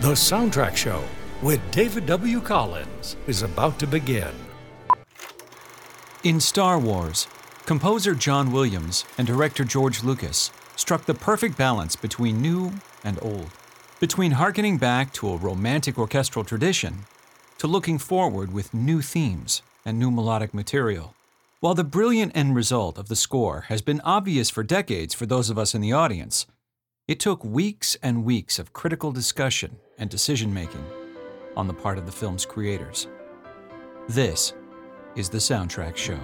[0.00, 1.02] The Soundtrack Show
[1.42, 2.40] with David W.
[2.40, 4.32] Collins is about to begin.
[6.22, 7.26] In Star Wars,
[7.66, 13.50] composer John Williams and director George Lucas struck the perfect balance between new and old,
[13.98, 16.98] between harkening back to a romantic orchestral tradition
[17.58, 21.16] to looking forward with new themes and new melodic material.
[21.58, 25.50] While the brilliant end result of the score has been obvious for decades for those
[25.50, 26.46] of us in the audience,
[27.08, 30.84] it took weeks and weeks of critical discussion and decision making
[31.56, 33.08] on the part of the film's creators.
[34.10, 34.52] This
[35.16, 36.20] is the Soundtrack Show.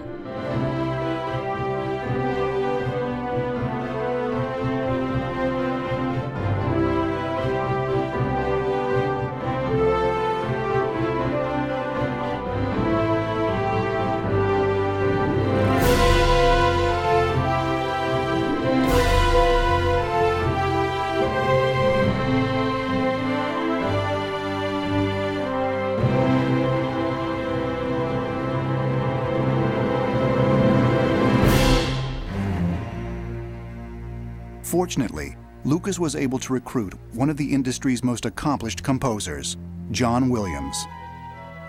[34.85, 35.35] Fortunately,
[35.65, 39.57] Lucas was able to recruit one of the industry's most accomplished composers,
[39.93, 40.77] John Williams.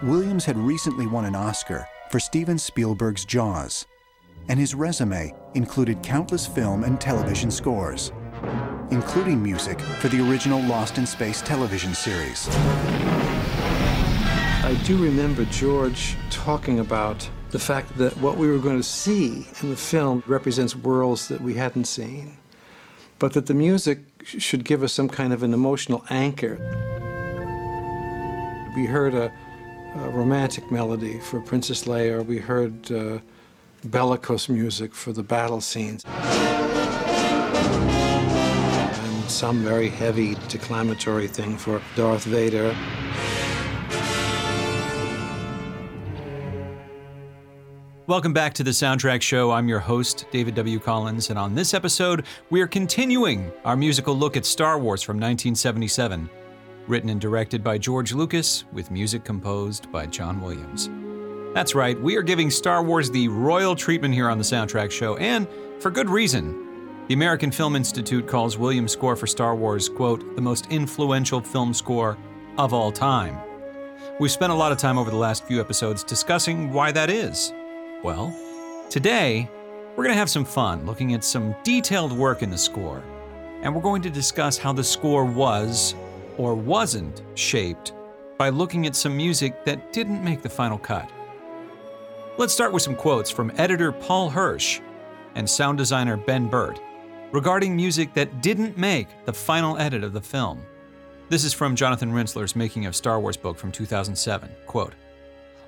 [0.04, 3.86] Williams had recently won an Oscar for Steven Spielberg's Jaws,
[4.50, 8.12] and his resume included countless film and television scores,
[8.92, 12.50] including music for the original Lost in Space television series.
[14.62, 19.48] I do remember George talking about the fact that what we were going to see
[19.62, 22.36] in the film represents worlds that we hadn't seen
[23.20, 26.58] but that the music should give us some kind of an emotional anchor.
[28.76, 29.32] We heard a,
[29.96, 33.20] a romantic melody for Princess Leia, or we heard uh,
[33.86, 36.16] bellicose music for the battle scenes, and
[39.30, 42.76] some very heavy declamatory thing for Darth Vader.
[48.08, 49.50] Welcome back to the Soundtrack Show.
[49.50, 50.78] I'm your host, David W.
[50.78, 55.16] Collins, and on this episode, we are continuing our musical look at Star Wars from
[55.16, 56.30] 1977.
[56.86, 60.88] Written and directed by George Lucas, with music composed by John Williams.
[61.56, 65.18] That's right, we are giving Star Wars the royal treatment here on the Soundtrack Show,
[65.18, 65.48] and
[65.80, 67.08] for good reason.
[67.08, 71.74] The American Film Institute calls Williams' score for Star Wars, quote, the most influential film
[71.74, 72.20] score
[72.60, 73.40] of all time.
[74.20, 77.52] We've spent a lot of time over the last few episodes discussing why that is.
[78.06, 78.36] Well,
[78.92, 79.50] today
[79.96, 83.04] we're going to have some fun looking at some detailed work in the score,
[83.64, 85.96] and we're going to discuss how the score was
[86.38, 87.94] or wasn't shaped
[88.38, 91.10] by looking at some music that didn't make the final cut.
[92.38, 94.82] Let's start with some quotes from editor Paul Hirsch
[95.34, 96.80] and sound designer Ben Burtt
[97.32, 100.62] regarding music that didn't make the final edit of the film.
[101.30, 104.52] This is from Jonathan Rinzler's Making of Star Wars book from 2007.
[104.68, 104.94] Quote,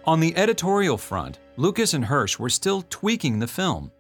[0.06, 3.92] on the editorial front, Lucas and Hirsch were still tweaking the film.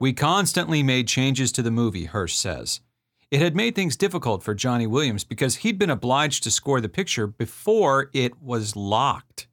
[0.00, 2.80] We constantly made changes to the movie, Hirsch says.
[3.30, 6.88] It had made things difficult for Johnny Williams because he'd been obliged to score the
[6.88, 9.46] picture before it was locked.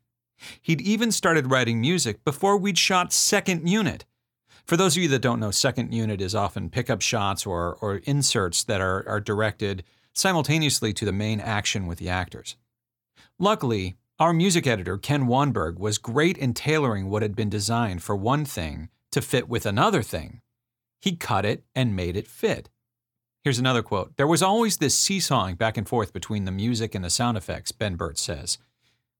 [0.59, 4.05] He'd even started writing music before we'd shot second unit.
[4.65, 7.97] For those of you that don't know, second unit is often pickup shots or, or
[8.05, 9.83] inserts that are, are directed
[10.13, 12.55] simultaneously to the main action with the actors.
[13.37, 18.17] Luckily, our music editor, Ken Wannberg, was great in tailoring what had been designed for
[18.17, 20.41] one thing to fit with another thing.
[20.99, 22.69] He cut it and made it fit.
[23.45, 27.05] Here's another quote There was always this seesawing back and forth between the music and
[27.05, 28.57] the sound effects, Ben Burtt says.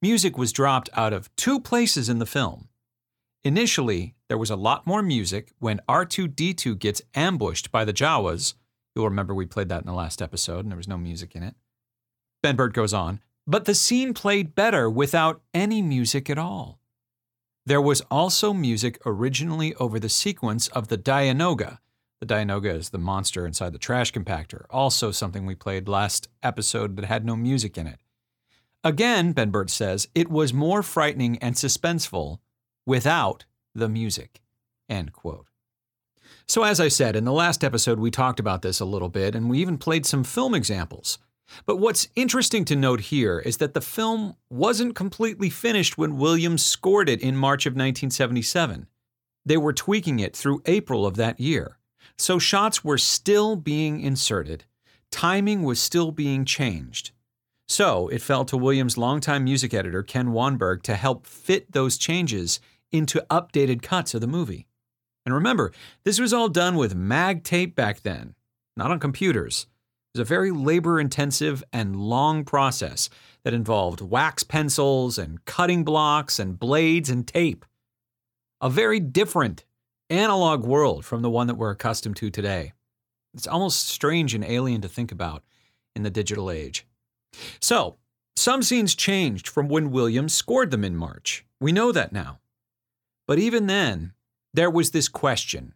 [0.02, 2.68] Music was dropped out of two places in the film.
[3.46, 8.54] Initially, there was a lot more music when R2D2 gets ambushed by the Jawas.
[8.94, 11.44] You'll remember we played that in the last episode and there was no music in
[11.44, 11.56] it.
[12.44, 16.80] Ben Burtt goes on, but the scene played better without any music at all.
[17.66, 21.80] There was also music originally over the sequence of the Dianoga.
[22.20, 26.96] The Dianoga is the monster inside the trash compactor, also something we played last episode
[26.96, 28.00] that had no music in it.
[28.84, 32.38] Again, Ben Burtt says, it was more frightening and suspenseful
[32.86, 34.42] without the music.
[34.88, 35.48] End quote.
[36.48, 39.34] So, as I said, in the last episode, we talked about this a little bit,
[39.34, 41.18] and we even played some film examples.
[41.66, 46.66] But what's interesting to note here is that the film wasn't completely finished when Williams
[46.66, 48.88] scored it in March of 1977.
[49.46, 51.78] They were tweaking it through April of that year.
[52.18, 54.66] So shots were still being inserted,
[55.12, 57.12] timing was still being changed.
[57.68, 62.60] So it fell to Williams' longtime music editor, Ken Wannberg, to help fit those changes
[62.92, 64.66] into updated cuts of the movie.
[65.26, 65.72] And remember,
[66.04, 68.34] this was all done with mag tape back then,
[68.76, 69.68] not on computers.
[70.20, 73.10] Was a very labor intensive and long process
[73.46, 77.64] that involved wax pencils and cutting blocks and blades and tape.
[78.60, 79.64] A very different
[80.10, 82.74] analog world from the one that we're accustomed to today.
[83.34, 85.42] It's almost strange and alien to think about
[85.96, 86.86] in the digital age.
[87.62, 87.96] So,
[88.36, 91.46] some scenes changed from when Williams scored them in March.
[91.62, 92.40] We know that now.
[93.26, 94.12] But even then,
[94.54, 95.76] there was this question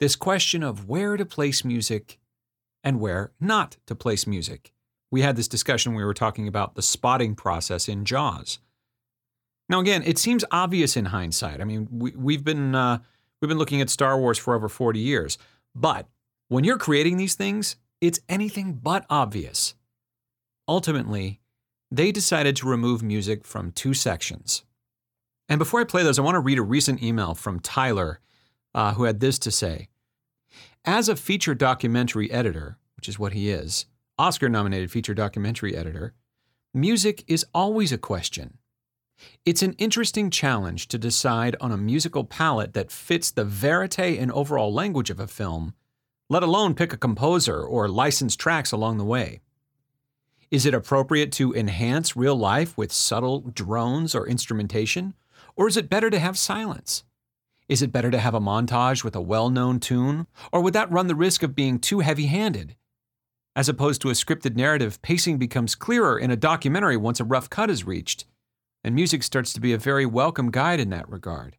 [0.00, 2.18] this question of where to place music
[2.82, 4.72] and where not to place music.
[5.10, 8.58] We had this discussion we were talking about the spotting process in Jaws.
[9.68, 11.60] Now, again, it seems obvious in hindsight.
[11.60, 12.98] I mean, we, we've been uh,
[13.40, 15.38] we've been looking at Star Wars for over 40 years,
[15.74, 16.06] but
[16.48, 19.74] when you're creating these things, it's anything but obvious.
[20.66, 21.40] Ultimately,
[21.90, 24.64] they decided to remove music from two sections.
[25.48, 28.20] And before I play those, I want to read a recent email from Tyler,
[28.74, 29.88] uh, who had this to say
[30.86, 33.84] As a feature documentary editor, which is what he is,
[34.18, 36.14] Oscar nominated feature documentary editor,
[36.72, 38.56] music is always a question.
[39.44, 44.32] It's an interesting challenge to decide on a musical palette that fits the verite and
[44.32, 45.74] overall language of a film,
[46.30, 49.40] let alone pick a composer or license tracks along the way.
[50.50, 55.12] Is it appropriate to enhance real life with subtle drones or instrumentation?
[55.56, 57.04] Or is it better to have silence?
[57.70, 60.26] Is it better to have a montage with a well known tune?
[60.50, 62.74] Or would that run the risk of being too heavy handed?
[63.54, 67.48] As opposed to a scripted narrative, pacing becomes clearer in a documentary once a rough
[67.48, 68.24] cut is reached,
[68.82, 71.58] and music starts to be a very welcome guide in that regard.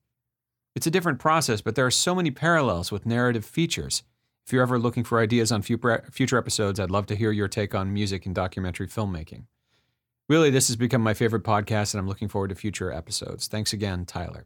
[0.75, 4.03] It's a different process, but there are so many parallels with narrative features.
[4.45, 7.73] If you're ever looking for ideas on future episodes, I'd love to hear your take
[7.73, 9.45] on music and documentary filmmaking.
[10.27, 13.47] Really, this has become my favorite podcast, and I'm looking forward to future episodes.
[13.47, 14.45] Thanks again, Tyler.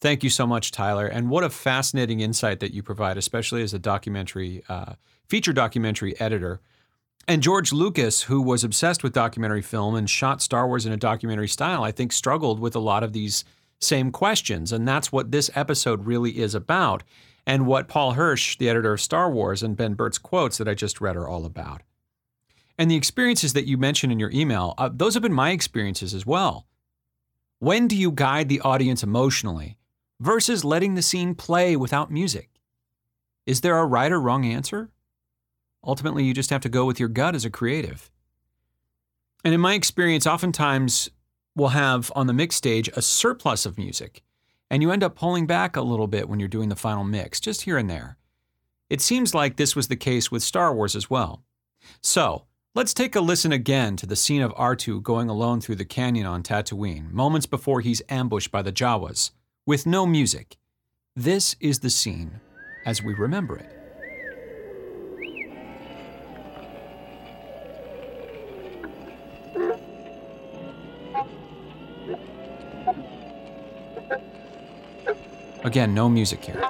[0.00, 1.06] Thank you so much, Tyler.
[1.06, 4.94] And what a fascinating insight that you provide, especially as a documentary, uh,
[5.28, 6.60] feature documentary editor.
[7.26, 10.98] And George Lucas, who was obsessed with documentary film and shot Star Wars in a
[10.98, 13.44] documentary style, I think struggled with a lot of these
[13.80, 14.70] same questions.
[14.70, 17.02] And that's what this episode really is about
[17.46, 20.74] and what Paul Hirsch, the editor of Star Wars, and Ben Burtt's quotes that I
[20.74, 21.82] just read are all about.
[22.78, 26.12] And the experiences that you mentioned in your email, uh, those have been my experiences
[26.12, 26.66] as well.
[27.58, 29.78] When do you guide the audience emotionally
[30.20, 32.50] versus letting the scene play without music?
[33.46, 34.90] Is there a right or wrong answer?
[35.84, 38.10] Ultimately, you just have to go with your gut as a creative.
[39.44, 41.10] And in my experience, oftentimes
[41.54, 44.22] we'll have on the mix stage a surplus of music
[44.70, 47.40] and you end up pulling back a little bit when you're doing the final mix,
[47.40, 48.18] just here and there.
[48.90, 51.42] It seems like this was the case with Star Wars as well.
[52.02, 52.44] So,
[52.74, 56.26] let's take a listen again to the scene of R2 going alone through the canyon
[56.26, 59.30] on Tatooine, moments before he's ambushed by the Jawas,
[59.66, 60.58] with no music.
[61.16, 62.40] This is the scene
[62.84, 63.72] as we remember it.
[75.64, 76.62] Again, no music here.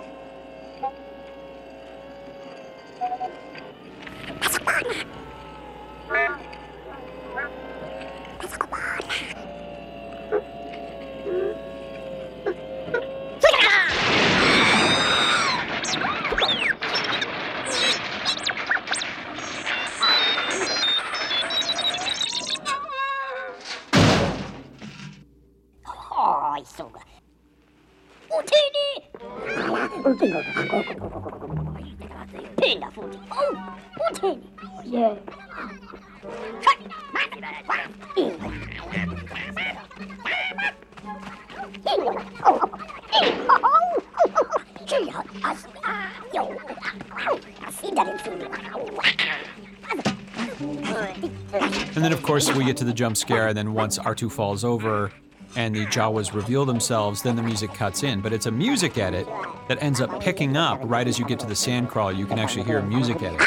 [52.56, 55.12] We get to the jump scare, and then once R2 falls over
[55.56, 58.20] and the Jawas reveal themselves, then the music cuts in.
[58.20, 59.26] But it's a music edit
[59.68, 62.12] that ends up picking up right as you get to the sand crawl.
[62.12, 63.40] You can actually hear a music edit.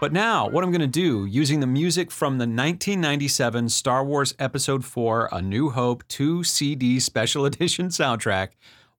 [0.00, 4.34] But now, what I'm going to do, using the music from the 1997 Star Wars
[4.38, 8.48] Episode 4 A New Hope 2 CD Special Edition soundtrack.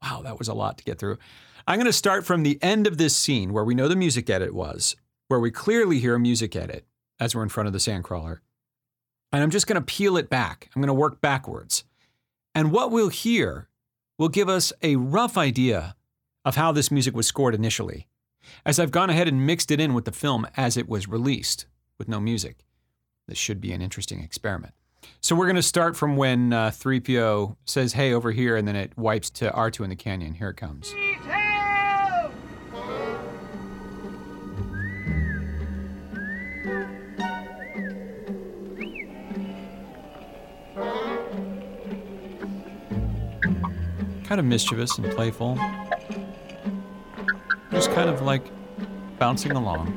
[0.01, 1.19] Wow, that was a lot to get through.
[1.67, 4.29] I'm going to start from the end of this scene where we know the music
[4.29, 4.95] edit was,
[5.29, 6.85] where we clearly hear a music edit
[7.19, 8.37] as we're in front of the sandcrawler.
[9.31, 10.69] And I'm just going to peel it back.
[10.75, 11.83] I'm going to work backwards.
[12.53, 13.67] And what we'll hear
[14.19, 15.95] will give us a rough idea
[16.45, 18.07] of how this music was scored initially,
[18.63, 21.65] as I've gone ahead and mixed it in with the film as it was released
[21.97, 22.63] with no music.
[23.27, 24.75] This should be an interesting experiment.
[25.19, 28.75] So we're going to start from when uh, 3PO says, hey, over here, and then
[28.75, 30.35] it wipes to R2 in the canyon.
[30.35, 30.93] Here it comes.
[44.35, 45.57] Kind of mischievous and playful.
[47.71, 48.43] Just kind of like
[49.17, 49.93] bouncing along.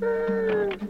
[0.00, 0.89] Mm-hmm.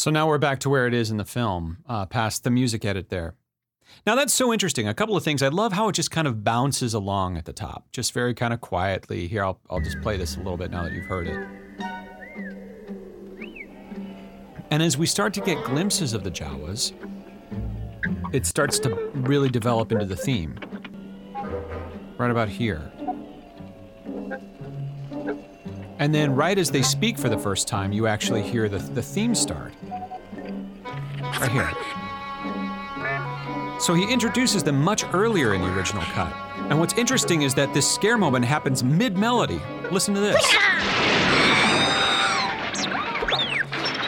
[0.00, 2.86] So now we're back to where it is in the film, uh, past the music
[2.86, 3.34] edit there.
[4.06, 4.88] Now that's so interesting.
[4.88, 5.42] A couple of things.
[5.42, 8.54] I love how it just kind of bounces along at the top, just very kind
[8.54, 9.28] of quietly.
[9.28, 11.38] Here, I'll, I'll just play this a little bit now that you've heard it.
[14.70, 16.94] And as we start to get glimpses of the Jawas,
[18.32, 20.58] it starts to really develop into the theme.
[22.16, 22.90] Right about here.
[26.00, 29.02] And then, right as they speak for the first time, you actually hear the, the
[29.02, 29.74] theme start.
[31.20, 31.70] Right here.
[33.78, 36.32] So he introduces them much earlier in the original cut.
[36.70, 39.60] And what's interesting is that this scare moment happens mid melody.
[39.90, 40.42] Listen to this.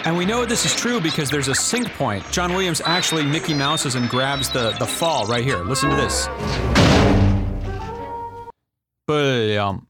[0.07, 2.25] And we know this is true because there's a sync point.
[2.33, 5.59] John Williams actually Mickey Mouses and grabs the, the fall right here.
[5.59, 6.27] Listen to this.
[9.07, 9.87] Boom.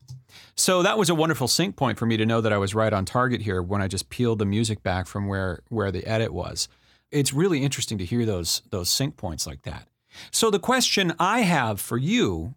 [0.63, 2.93] So that was a wonderful sync point for me to know that I was right
[2.93, 6.33] on target here when I just peeled the music back from where, where the edit
[6.33, 6.69] was.
[7.11, 9.89] It's really interesting to hear those, those sync points like that.
[10.31, 12.55] So the question I have for you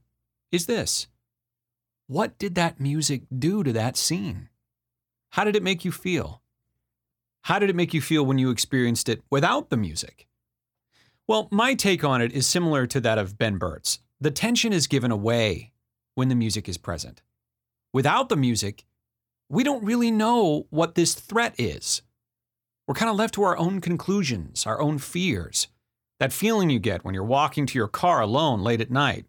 [0.51, 1.07] is this
[2.05, 4.49] What did that music do to that scene?
[5.31, 6.43] How did it make you feel?
[7.45, 10.27] How did it make you feel when you experienced it without the music?
[11.25, 13.97] Well, my take on it is similar to that of Ben Burtt's.
[14.21, 15.71] The tension is given away
[16.13, 17.23] when the music is present.
[17.95, 18.83] Without the music,
[19.47, 22.01] we don't really know what this threat is.
[22.85, 25.69] We're kind of left to our own conclusions, our own fears.
[26.19, 29.27] That feeling you get when you're walking to your car alone late at night.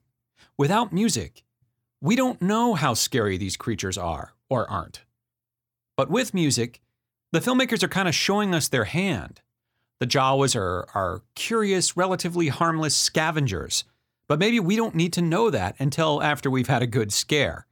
[0.58, 1.44] Without music,
[2.00, 5.04] we don't know how scary these creatures are or aren't.
[5.96, 6.80] But with music,
[7.30, 9.42] the filmmakers are kind of showing us their hand.
[10.00, 13.84] The Jawas are, are curious, relatively harmless scavengers,
[14.26, 17.68] But maybe we don't need to know that until after we've had a good scare.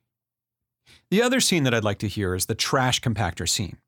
[1.10, 3.78] The other scene that I'd like to hear is the trash compactor scene.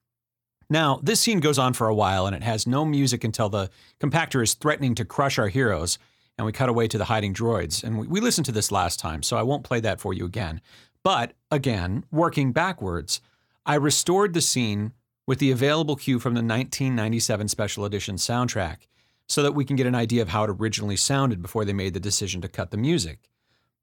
[0.68, 3.70] Now, this scene goes on for a while and it has no music until the
[4.00, 5.98] compactor is threatening to crush our heroes,
[6.36, 7.82] and we cut away to the hiding droids.
[7.82, 10.24] And we, we listened to this last time, so I won't play that for you
[10.24, 10.60] again.
[11.02, 13.20] But again, working backwards,
[13.64, 14.92] I restored the scene
[15.26, 18.86] with the available cue from the 1997 Special Edition soundtrack
[19.28, 21.94] so that we can get an idea of how it originally sounded before they made
[21.94, 23.30] the decision to cut the music.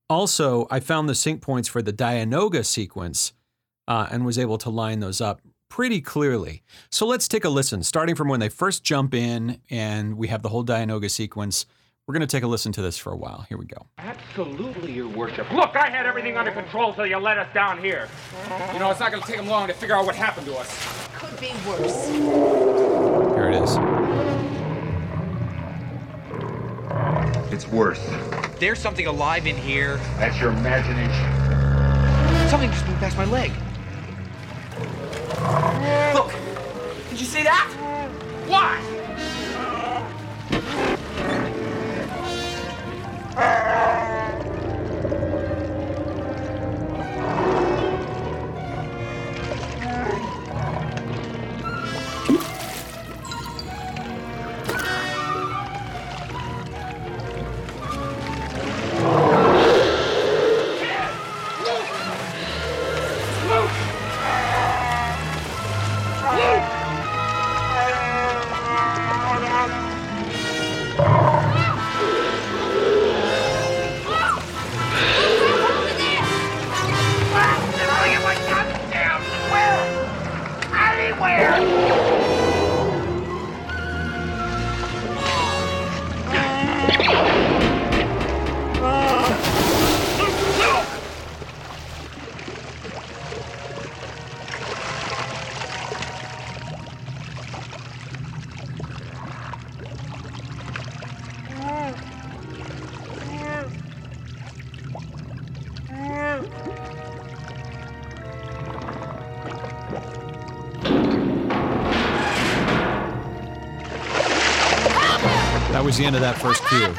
[0.09, 3.33] Also, I found the sync points for the Dianoga sequence
[3.87, 6.61] uh, and was able to line those up pretty clearly.
[6.91, 10.43] So let's take a listen, starting from when they first jump in and we have
[10.43, 11.65] the whole Dianoga sequence.
[12.05, 13.45] We're going to take a listen to this for a while.
[13.47, 13.87] Here we go.
[13.97, 15.49] Absolutely, Your Worship.
[15.53, 18.09] Look, I had everything under control, so you let us down here.
[18.73, 20.55] You know, it's not going to take them long to figure out what happened to
[20.57, 21.07] us.
[21.15, 22.09] Could be worse.
[22.09, 24.02] Here it is.
[27.51, 28.01] It's worse.
[28.59, 29.97] There's something alive in here.
[30.17, 32.49] That's your imagination.
[32.49, 33.51] Something just moved past my leg.
[36.13, 36.33] Look!
[37.09, 37.69] Did you see that?
[38.47, 38.92] Why?
[115.93, 116.95] That was the end of that first cue.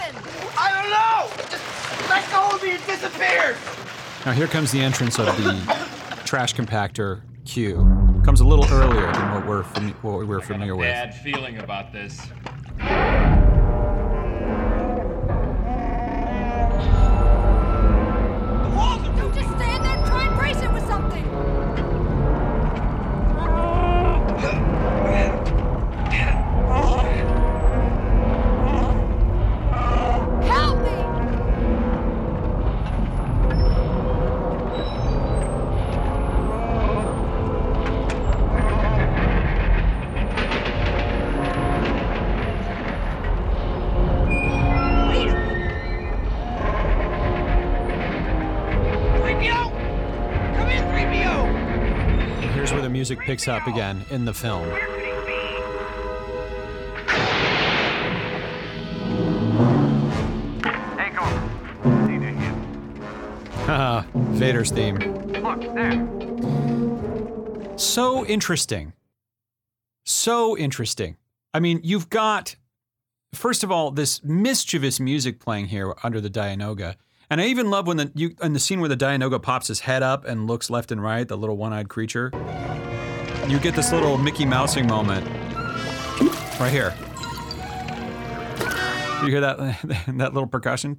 [0.56, 1.50] I don't know!
[1.50, 3.56] Just let go of me and disappeared!
[4.24, 7.78] Now here comes the entrance of the trash compactor cue.
[8.24, 10.86] Comes a little earlier than what we're fami- what we're familiar with.
[10.86, 12.20] Bad feeling about this.
[53.34, 54.64] Picks up again in the film.
[60.96, 61.24] Hey, go.
[62.06, 62.54] Need to hit.
[63.66, 64.98] Haha, Vader's theme.
[65.42, 66.06] Look, there.
[67.76, 68.92] So interesting.
[70.04, 71.16] So interesting.
[71.52, 72.54] I mean, you've got,
[73.34, 76.94] first of all, this mischievous music playing here under the Dianoga.
[77.28, 79.80] And I even love when the you in the scene where the Dianoga pops his
[79.80, 82.30] head up and looks left and right, the little one-eyed creature.
[83.48, 85.26] You get this little Mickey Mousing moment
[86.58, 86.94] right here.
[89.22, 90.96] You hear that that little percussion?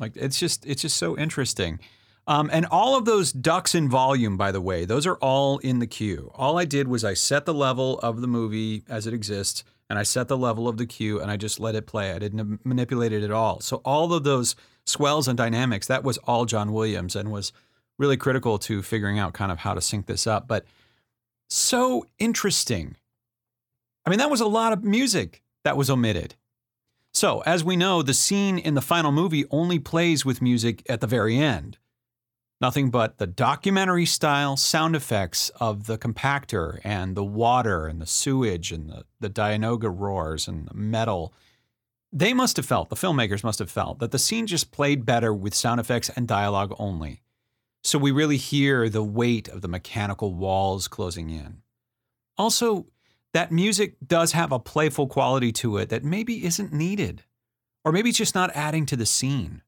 [0.00, 1.78] Like it's just it's just so interesting.
[2.26, 5.78] Um, and all of those ducks in volume, by the way, those are all in
[5.78, 6.32] the cue.
[6.34, 9.98] All I did was I set the level of the movie as it exists, and
[9.98, 12.12] I set the level of the cue, and I just let it play.
[12.12, 13.60] I didn't manipulate it at all.
[13.60, 17.52] So all of those swells and dynamics, that was all John Williams, and was
[17.98, 20.46] really critical to figuring out kind of how to sync this up.
[20.46, 20.64] But
[21.50, 22.96] so interesting.
[24.06, 26.36] I mean, that was a lot of music that was omitted.
[27.12, 31.00] So, as we know, the scene in the final movie only plays with music at
[31.00, 31.78] the very end.
[32.60, 38.06] Nothing but the documentary style sound effects of the compactor and the water and the
[38.06, 41.32] sewage and the, the Dianoga roars and the metal.
[42.12, 45.32] They must have felt, the filmmakers must have felt, that the scene just played better
[45.32, 47.22] with sound effects and dialogue only.
[47.82, 51.62] So we really hear the weight of the mechanical walls closing in.
[52.36, 52.86] Also,
[53.32, 57.24] that music does have a playful quality to it that maybe isn't needed.
[57.84, 59.62] Or maybe it's just not adding to the scene.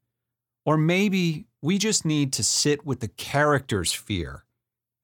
[0.64, 4.44] Or maybe we just need to sit with the character's fear,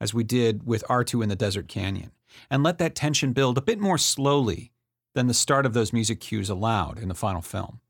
[0.00, 2.12] as we did with R2 in the Desert Canyon,
[2.50, 4.72] and let that tension build a bit more slowly
[5.14, 7.80] than the start of those music cues allowed in the final film.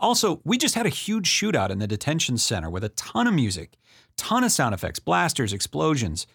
[0.00, 3.34] Also, we just had a huge shootout in the detention center with a ton of
[3.34, 3.76] music,
[4.16, 6.26] ton of sound effects, blasters, explosions.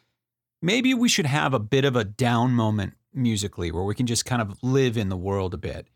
[0.61, 4.25] Maybe we should have a bit of a down moment musically where we can just
[4.25, 5.87] kind of live in the world a bit.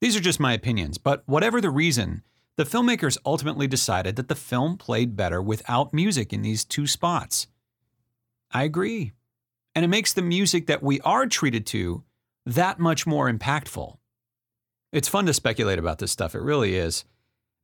[0.00, 2.22] These are just my opinions, but whatever the reason,
[2.56, 7.46] the filmmakers ultimately decided that the film played better without music in these two spots.
[8.50, 9.12] I agree.
[9.74, 12.02] And it makes the music that we are treated to
[12.46, 13.96] that much more impactful.
[14.96, 17.04] It's fun to speculate about this stuff, it really is.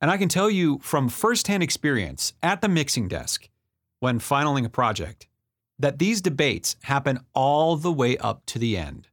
[0.03, 3.49] And I can tell you from firsthand experience at the mixing desk
[4.01, 5.29] when finaling a project
[5.79, 9.09] that these debates happen all the way up to the end.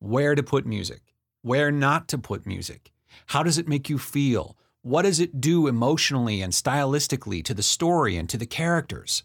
[0.00, 2.92] Where to put music, where not to put music,
[3.28, 7.62] how does it make you feel, what does it do emotionally and stylistically to the
[7.62, 9.22] story and to the characters?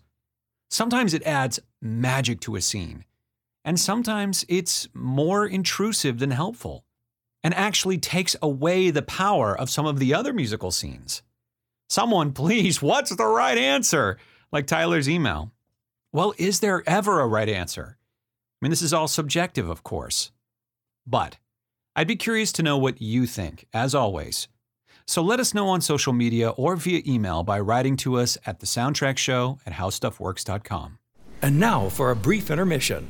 [0.69, 3.03] Sometimes it adds magic to a scene,
[3.65, 6.85] and sometimes it's more intrusive than helpful
[7.43, 11.21] and actually takes away the power of some of the other musical scenes.
[11.89, 14.17] Someone, please, what's the right answer?
[14.51, 15.51] Like Tyler's email.
[16.13, 17.97] Well, is there ever a right answer?
[18.61, 20.31] I mean, this is all subjective, of course.
[21.07, 21.37] But
[21.95, 24.47] I'd be curious to know what you think, as always.
[25.05, 28.59] So let us know on social media or via email by writing to us at
[28.59, 30.99] the soundtrack show at howstuffworks.com.
[31.41, 33.09] And now for a brief intermission.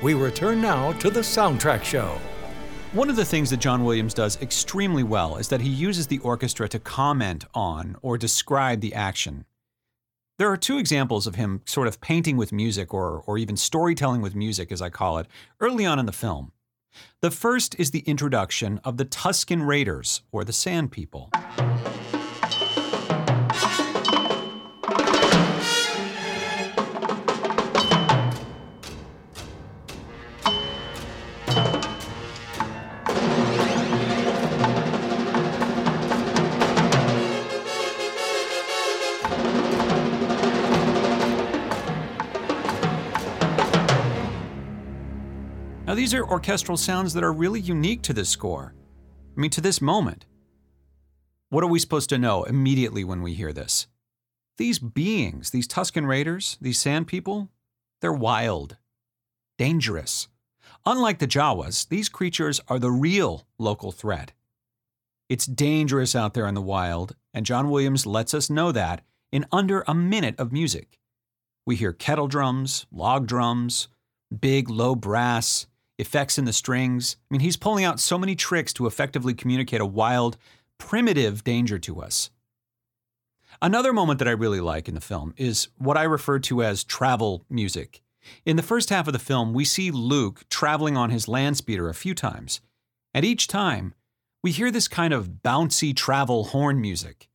[0.00, 2.16] We return now to the soundtrack show.
[2.92, 6.20] One of the things that John Williams does extremely well is that he uses the
[6.20, 9.44] orchestra to comment on or describe the action.
[10.38, 14.22] There are two examples of him sort of painting with music or, or even storytelling
[14.22, 15.26] with music, as I call it,
[15.58, 16.52] early on in the film.
[17.20, 21.30] The first is the introduction of the Tusken Raiders, or the Sand People.
[45.98, 48.72] These are orchestral sounds that are really unique to this score.
[49.36, 50.26] I mean, to this moment.
[51.48, 53.88] What are we supposed to know immediately when we hear this?
[54.58, 57.50] These beings, these Tusken Raiders, these sand people,
[58.00, 58.76] they're wild,
[59.58, 60.28] dangerous.
[60.86, 64.30] Unlike the Jawas, these creatures are the real local threat.
[65.28, 69.46] It's dangerous out there in the wild, and John Williams lets us know that in
[69.50, 71.00] under a minute of music.
[71.66, 73.88] We hear kettle drums, log drums,
[74.40, 75.66] big low brass,
[75.98, 77.16] effects in the strings.
[77.30, 80.36] I mean, he's pulling out so many tricks to effectively communicate a wild,
[80.78, 82.30] primitive danger to us.
[83.60, 86.84] Another moment that I really like in the film is what I refer to as
[86.84, 88.02] travel music.
[88.44, 91.88] In the first half of the film, we see Luke traveling on his land speeder
[91.88, 92.60] a few times,
[93.12, 93.94] and each time,
[94.44, 97.28] we hear this kind of bouncy travel horn music.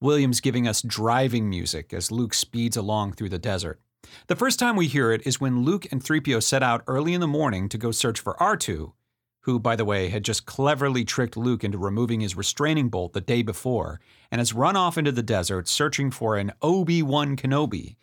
[0.00, 3.80] Williams giving us driving music as Luke speeds along through the desert.
[4.26, 7.20] The first time we hear it is when Luke and 3PO set out early in
[7.20, 8.92] the morning to go search for R2,
[9.40, 13.20] who, by the way, had just cleverly tricked Luke into removing his restraining bolt the
[13.20, 17.96] day before and has run off into the desert searching for an Obi Wan Kenobi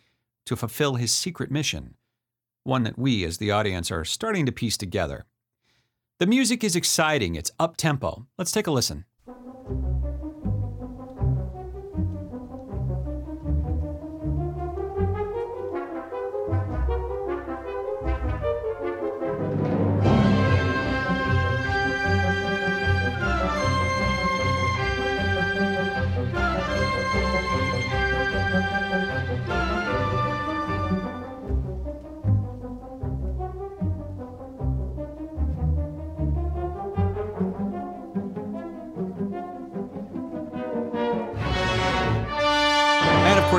[0.46, 1.94] to fulfill his secret mission,
[2.64, 5.24] one that we, as the audience, are starting to piece together.
[6.18, 8.26] The music is exciting, it's up tempo.
[8.36, 9.06] Let's take a listen.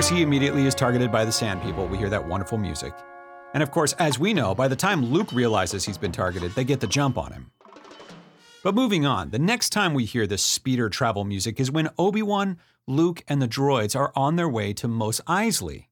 [0.02, 1.86] Course, he immediately is targeted by the Sand People.
[1.86, 2.92] We hear that wonderful music.
[3.54, 6.64] And of course, as we know, by the time Luke realizes he's been targeted, they
[6.64, 7.52] get the jump on him.
[8.64, 12.24] But moving on, the next time we hear this speeder travel music is when Obi
[12.24, 15.86] Wan, Luke, and the droids are on their way to Mos Eisley.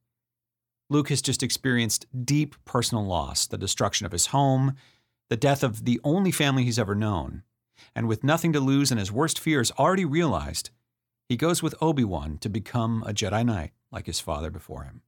[0.90, 4.74] Luke has just experienced deep personal loss the destruction of his home,
[5.30, 7.44] the death of the only family he's ever known.
[7.96, 10.72] And with nothing to lose and his worst fears already realized,
[11.30, 15.04] he goes with Obi Wan to become a Jedi Knight like his father before him.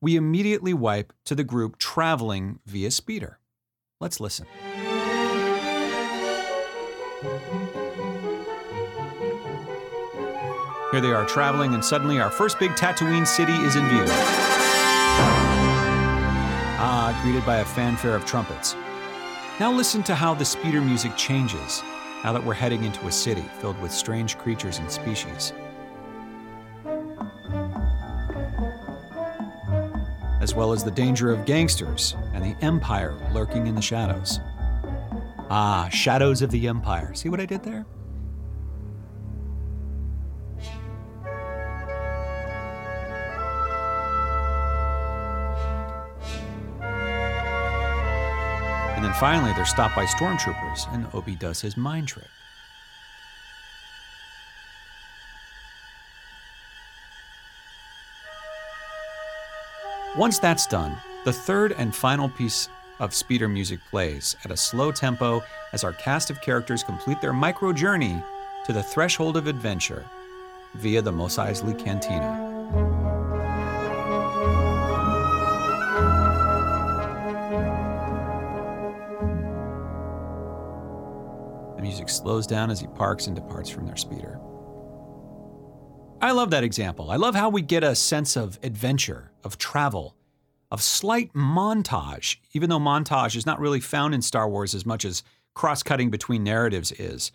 [0.00, 3.40] We immediately wipe to the group traveling via speeder.
[4.00, 4.46] Let's listen.
[10.92, 14.04] Here they are traveling, and suddenly our first big Tatooine city is in view.
[16.78, 18.76] Ah, greeted by a fanfare of trumpets.
[19.58, 21.82] Now listen to how the speeder music changes
[22.26, 25.52] now that we're heading into a city filled with strange creatures and species.
[30.40, 34.40] As well as the danger of gangsters and the Empire lurking in the shadows.
[35.50, 37.14] Ah, shadows of the Empire.
[37.14, 37.86] See what I did there?
[49.18, 52.28] Finally, they're stopped by stormtroopers, and Obi does his mind trick.
[60.16, 62.68] Once that's done, the third and final piece
[63.00, 67.34] of speeder music plays at a slow tempo as our cast of characters complete their
[67.34, 68.22] micro journey
[68.64, 70.04] to the threshold of adventure
[70.74, 73.15] via the Mos Eisley Cantina.
[81.96, 84.38] Music slows down as he parks and departs from their speeder.
[86.20, 87.10] I love that example.
[87.10, 90.14] I love how we get a sense of adventure, of travel,
[90.70, 95.06] of slight montage, even though montage is not really found in Star Wars as much
[95.06, 95.22] as
[95.54, 97.32] cross cutting between narratives is.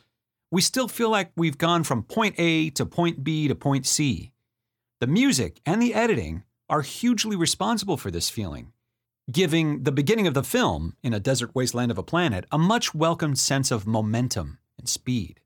[0.51, 4.31] We still feel like we've gone from point A to point B to point C.
[4.99, 8.73] The music and the editing are hugely responsible for this feeling,
[9.29, 12.95] giving the beginning of the film, in a desert wasteland of a planet, a much
[12.95, 15.39] welcomed sense of momentum and speed.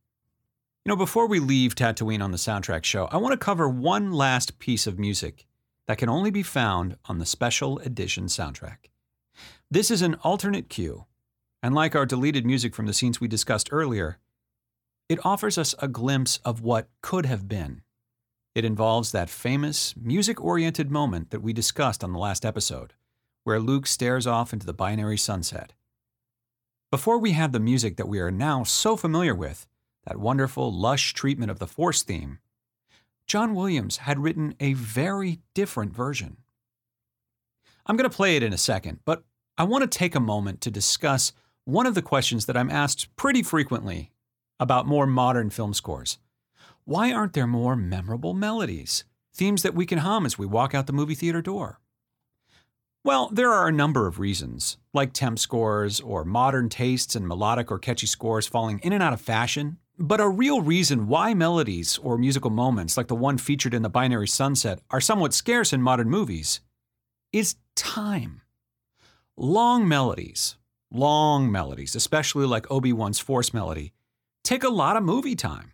[0.85, 4.11] You know, before we leave Tatooine on the soundtrack show, I want to cover one
[4.11, 5.47] last piece of music
[5.87, 8.89] that can only be found on the special edition soundtrack.
[9.69, 11.05] This is an alternate cue,
[11.63, 14.19] and like our deleted music from the scenes we discussed earlier,
[15.09, 17.81] it offers us a glimpse of what could have been.
[18.53, 22.93] It involves that famous, music oriented moment that we discussed on the last episode,
[23.45, 25.71] where Luke stares off into the binary sunset.
[26.91, 29.67] Before we have the music that we are now so familiar with,
[30.05, 32.39] that wonderful, lush treatment of the Force theme,
[33.27, 36.37] John Williams had written a very different version.
[37.85, 39.23] I'm going to play it in a second, but
[39.59, 41.31] I want to take a moment to discuss
[41.65, 44.11] one of the questions that I'm asked pretty frequently
[44.59, 46.17] about more modern film scores.
[46.83, 49.03] Why aren't there more memorable melodies,
[49.35, 51.79] themes that we can hum as we walk out the movie theater door?
[53.05, 57.69] Well, there are a number of reasons, like temp scores or modern tastes and melodic
[57.69, 59.77] or catchy scores falling in and out of fashion.
[59.99, 63.91] But a real reason why melodies or musical moments like the one featured in the
[63.91, 66.61] Binary Sunset are somewhat scarce in modern movies
[67.31, 68.41] is time.
[69.37, 70.57] Long melodies,
[70.89, 73.93] long melodies, especially like Obi Wan's Force melody,
[74.43, 75.73] take a lot of movie time,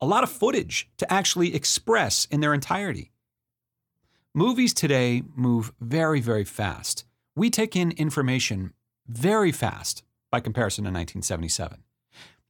[0.00, 3.10] a lot of footage to actually express in their entirety.
[4.38, 7.04] Movies today move very, very fast.
[7.34, 8.72] We take in information
[9.08, 11.82] very fast by comparison to 1977.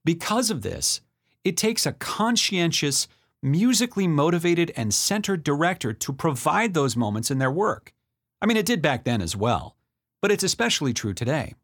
[0.05, 1.01] Because of this,
[1.45, 3.09] it takes a conscientious,
[3.43, 7.95] musically motivated, and centered director to provide those moments in their work.
[8.43, 9.75] I mean, it did back then as well,
[10.21, 11.55] but it's especially true today.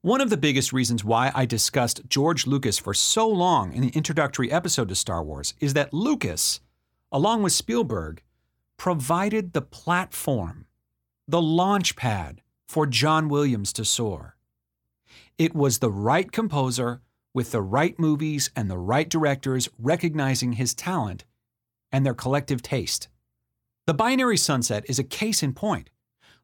[0.00, 3.90] One of the biggest reasons why I discussed George Lucas for so long in the
[3.90, 6.58] introductory episode to Star Wars is that Lucas,
[7.12, 8.20] along with Spielberg,
[8.76, 10.66] provided the platform,
[11.26, 14.36] the launch pad for John Williams to soar.
[15.38, 17.00] It was the right composer
[17.32, 21.24] with the right movies and the right directors recognizing his talent
[21.90, 23.08] and their collective taste.
[23.86, 25.90] The Binary Sunset is a case in point.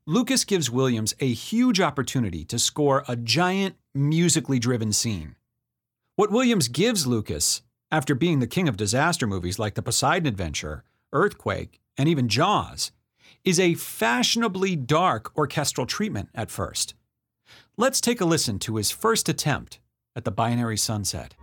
[0.07, 5.37] Lucas gives Williams a huge opportunity to score a giant, musically driven scene.
[6.17, 7.63] What Williams gives Lucas,
[7.93, 12.93] after being the king of disaster movies like The Poseidon Adventure, Earthquake, and even Jaws,
[13.45, 16.95] is a fashionably dark orchestral treatment at first.
[17.77, 19.81] Let's take a listen to his first attempt
[20.15, 21.35] at the binary sunset.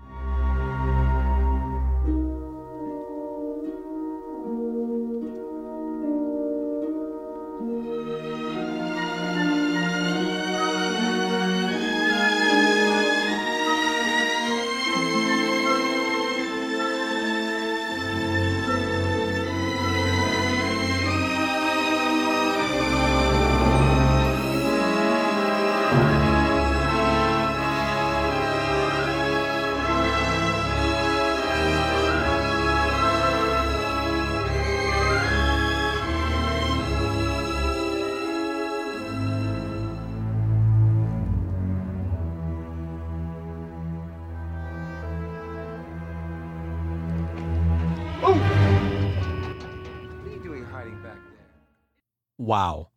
[52.37, 52.89] Wow.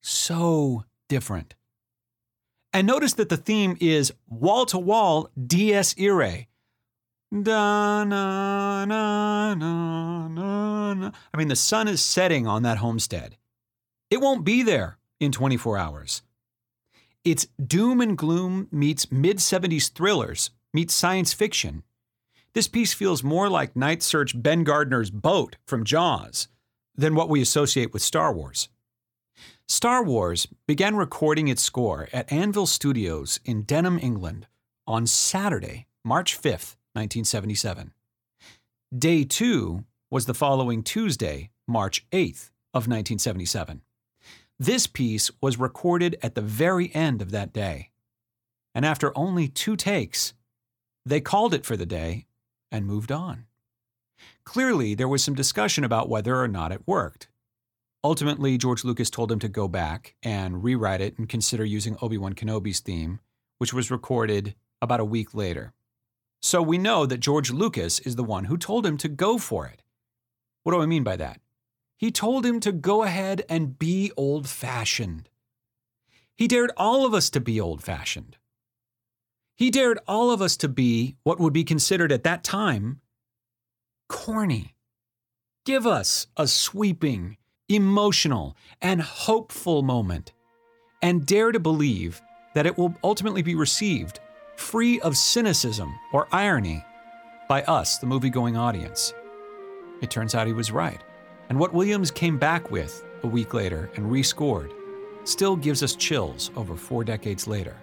[0.00, 1.54] So different.
[2.72, 6.48] And notice that the theme is wall to wall Dies Irae.
[7.30, 11.10] Da, na, na, na, na, na.
[11.32, 13.36] I mean, the sun is setting on that homestead.
[14.10, 16.22] It won't be there in 24 hours.
[17.24, 21.82] It's doom and gloom meets mid 70s thrillers meets science fiction.
[22.54, 26.48] This piece feels more like Night Search Ben Gardner's boat from Jaws
[26.98, 28.68] than what we associate with Star Wars.
[29.68, 34.48] Star Wars began recording its score at Anvil Studios in Denham, England
[34.86, 37.92] on Saturday, March 5th, 1977.
[38.96, 43.82] Day 2 was the following Tuesday, March 8th of 1977.
[44.58, 47.90] This piece was recorded at the very end of that day.
[48.74, 50.34] And after only two takes,
[51.06, 52.26] they called it for the day
[52.72, 53.44] and moved on.
[54.48, 57.28] Clearly, there was some discussion about whether or not it worked.
[58.02, 62.16] Ultimately, George Lucas told him to go back and rewrite it and consider using Obi
[62.16, 63.20] Wan Kenobi's theme,
[63.58, 65.74] which was recorded about a week later.
[66.40, 69.66] So we know that George Lucas is the one who told him to go for
[69.66, 69.82] it.
[70.62, 71.42] What do I mean by that?
[71.98, 75.28] He told him to go ahead and be old fashioned.
[76.38, 78.38] He dared all of us to be old fashioned.
[79.56, 83.02] He dared all of us to be what would be considered at that time
[84.08, 84.74] corny.
[85.64, 87.36] Give us a sweeping,
[87.68, 90.32] emotional, and hopeful moment,
[91.02, 92.22] and dare to believe
[92.54, 94.20] that it will ultimately be received
[94.56, 96.84] free of cynicism or irony
[97.48, 99.14] by us, the movie going audience.
[100.00, 101.02] It turns out he was right.
[101.48, 104.72] And what Williams came back with a week later and rescored
[105.24, 107.76] still gives us chills over four decades later.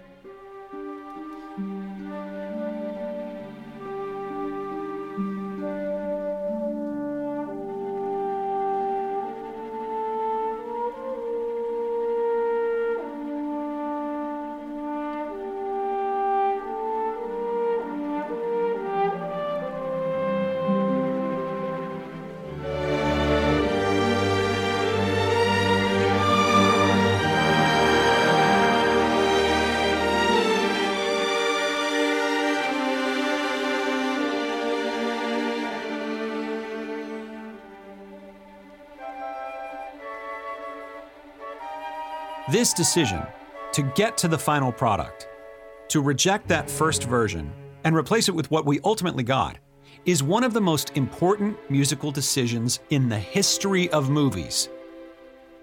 [42.56, 43.20] This decision
[43.72, 45.28] to get to the final product,
[45.88, 47.52] to reject that first version
[47.84, 49.58] and replace it with what we ultimately got,
[50.06, 54.70] is one of the most important musical decisions in the history of movies.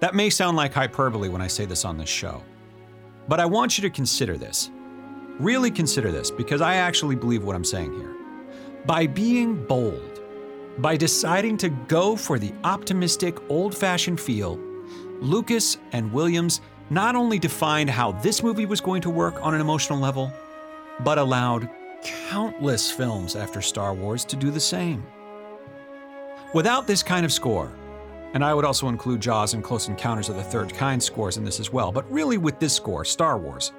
[0.02, 2.44] That may sound like hyperbole when I say this on this show,
[3.28, 4.70] but I want you to consider this.
[5.40, 8.16] Really consider this because I actually believe what I'm saying here.
[8.86, 10.22] By being bold,
[10.78, 14.60] by deciding to go for the optimistic, old fashioned feel,
[15.22, 19.62] Lucas and Williams not only defined how this movie was going to work on an
[19.62, 20.32] emotional level,
[21.02, 21.70] but allowed
[22.04, 25.06] countless films after Star Wars to do the same.
[26.54, 27.72] Without this kind of score,
[28.34, 31.46] and I would also include Jaws and Close Encounters of the Third Kind scores in
[31.46, 33.72] this as well, but really with this score, Star Wars,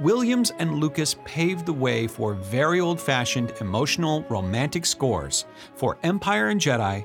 [0.00, 6.48] Williams and Lucas paved the way for very old fashioned, emotional, romantic scores for Empire
[6.48, 7.04] and Jedi,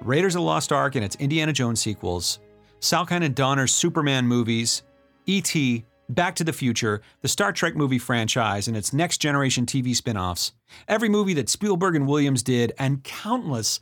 [0.00, 2.38] Raiders of the Lost Ark and its Indiana Jones sequels,
[2.80, 4.82] Salkind and Donner's Superman movies,
[5.26, 9.94] E.T., Back to the Future, the Star Trek movie franchise and its next generation TV
[9.94, 10.52] spin offs,
[10.88, 13.78] every movie that Spielberg and Williams did, and countless,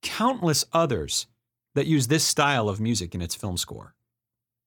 [0.00, 1.26] countless others
[1.74, 3.96] that use this style of music in its film score.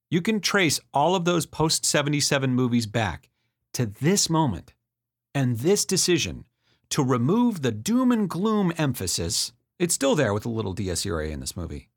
[0.10, 3.30] You can trace all of those post 77 movies back
[3.74, 4.74] to this moment
[5.34, 6.44] and this decision
[6.90, 9.54] to remove the doom and gloom emphasis.
[9.80, 11.88] It's still there with a little Dies Irae in this movie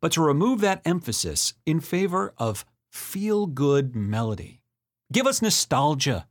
[0.00, 4.62] but to remove that emphasis in favor of feel good melody.
[5.12, 6.26] Give us nostalgia.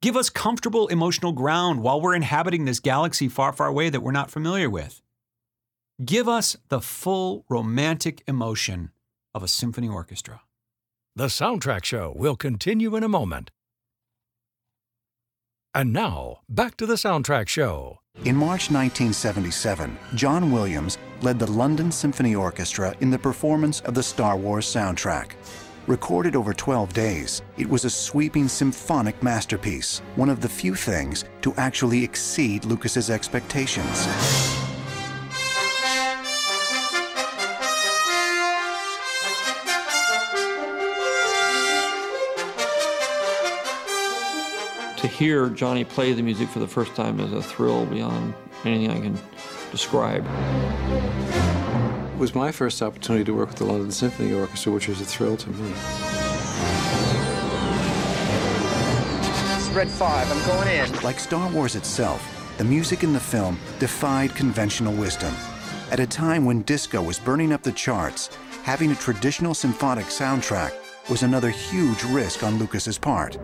[0.00, 4.10] Give us comfortable emotional ground while we're inhabiting this galaxy far, far away that we're
[4.12, 5.00] not familiar with.
[6.04, 8.90] Give us the full romantic emotion
[9.34, 10.42] of a symphony orchestra.
[11.14, 13.50] The Soundtrack Show will continue in a moment.
[15.74, 17.98] And now, back to the Soundtrack Show.
[18.26, 24.02] In March 1977, John Williams led the London Symphony Orchestra in the performance of the
[24.02, 25.30] Star Wars soundtrack.
[25.86, 31.24] Recorded over 12 days, it was a sweeping symphonic masterpiece, one of the few things
[31.40, 34.06] to actually exceed Lucas's expectations.
[45.02, 48.34] To hear Johnny play the music for the first time is a thrill beyond
[48.64, 49.18] anything I can
[49.72, 50.24] describe.
[52.12, 55.04] It was my first opportunity to work with the London Symphony Orchestra, which was a
[55.04, 55.72] thrill to me.
[59.74, 61.02] Red 5, I'm going in.
[61.02, 65.34] Like Star Wars itself, the music in the film defied conventional wisdom.
[65.90, 68.28] At a time when disco was burning up the charts,
[68.62, 70.72] having a traditional symphonic soundtrack
[71.10, 73.36] was another huge risk on Lucas's part.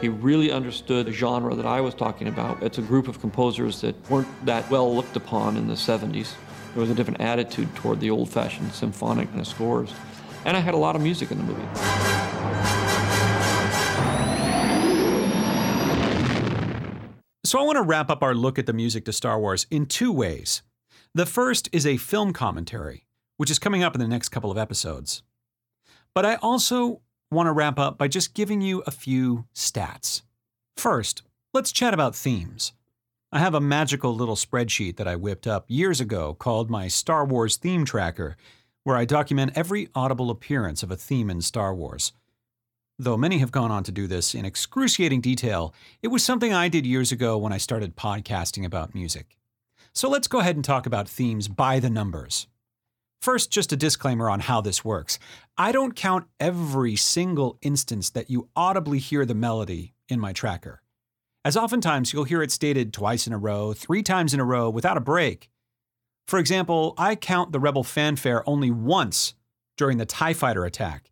[0.00, 2.62] He really understood the genre that I was talking about.
[2.62, 6.34] It's a group of composers that weren't that well looked upon in the 70s.
[6.74, 9.92] There was a different attitude toward the old fashioned symphonic of scores.
[10.44, 11.66] And I had a lot of music in the movie.
[17.44, 19.86] So I want to wrap up our look at the music to Star Wars in
[19.86, 20.62] two ways.
[21.12, 24.58] The first is a film commentary, which is coming up in the next couple of
[24.58, 25.24] episodes.
[26.14, 27.00] But I also
[27.30, 30.22] want to wrap up by just giving you a few stats.
[30.76, 31.22] First,
[31.52, 32.72] let's chat about themes.
[33.30, 37.26] I have a magical little spreadsheet that I whipped up years ago called my Star
[37.26, 38.36] Wars Theme Tracker,
[38.84, 42.12] where I document every audible appearance of a theme in Star Wars.
[42.98, 46.68] Though many have gone on to do this in excruciating detail, it was something I
[46.68, 49.36] did years ago when I started podcasting about music.
[49.92, 52.46] So let's go ahead and talk about themes by the numbers.
[53.20, 55.18] First, just a disclaimer on how this works.
[55.56, 60.82] I don't count every single instance that you audibly hear the melody in my tracker,
[61.44, 64.70] as oftentimes you'll hear it stated twice in a row, three times in a row,
[64.70, 65.50] without a break.
[66.26, 69.34] For example, I count the Rebel fanfare only once
[69.76, 71.10] during the TIE fighter attack,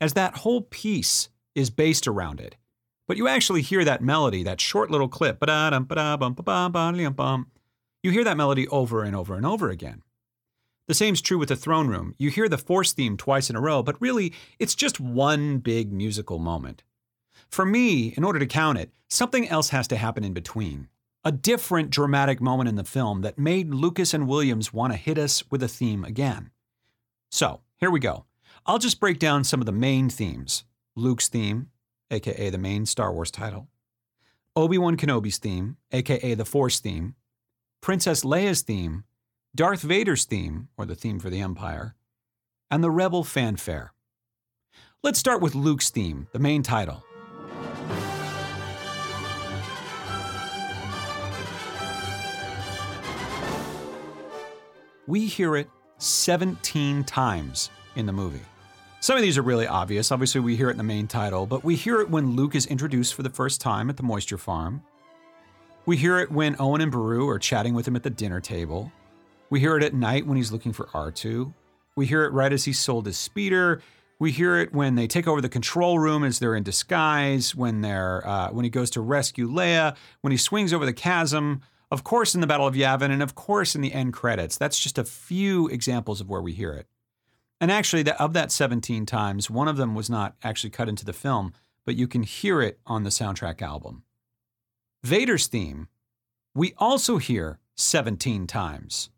[0.00, 2.56] as that whole piece is based around it.
[3.08, 5.46] But you actually hear that melody, that short little clip, you
[8.12, 10.02] hear that melody over and over and over again.
[10.88, 12.14] The same's true with the throne room.
[12.18, 15.92] You hear the Force theme twice in a row, but really, it's just one big
[15.92, 16.82] musical moment.
[17.50, 20.88] For me, in order to count it, something else has to happen in between.
[21.24, 25.18] A different dramatic moment in the film that made Lucas and Williams want to hit
[25.18, 26.52] us with a theme again.
[27.30, 28.24] So, here we go.
[28.64, 30.64] I'll just break down some of the main themes
[30.96, 31.68] Luke's theme,
[32.10, 33.68] aka the main Star Wars title,
[34.56, 37.14] Obi Wan Kenobi's theme, aka the Force theme,
[37.82, 39.04] Princess Leia's theme,
[39.54, 41.96] Darth Vader's theme, or the theme for the Empire,
[42.70, 43.92] and the Rebel fanfare.
[45.02, 47.02] Let's start with Luke's theme, the main title.
[55.06, 58.42] We hear it 17 times in the movie.
[59.00, 60.12] Some of these are really obvious.
[60.12, 62.66] Obviously, we hear it in the main title, but we hear it when Luke is
[62.66, 64.82] introduced for the first time at the Moisture Farm.
[65.86, 68.92] We hear it when Owen and Beru are chatting with him at the dinner table.
[69.50, 71.52] We hear it at night when he's looking for R2.
[71.96, 73.80] We hear it right as he's sold his speeder.
[74.20, 77.80] We hear it when they take over the control room as they're in disguise, when
[77.80, 82.04] they're uh, when he goes to rescue Leia, when he swings over the chasm, of
[82.04, 84.58] course in the Battle of Yavin, and of course in the end credits.
[84.58, 86.86] That's just a few examples of where we hear it.
[87.60, 91.04] And actually, that, of that 17 times, one of them was not actually cut into
[91.04, 91.52] the film,
[91.84, 94.04] but you can hear it on the soundtrack album.
[95.02, 95.88] Vader's theme,
[96.54, 99.10] we also hear 17 times.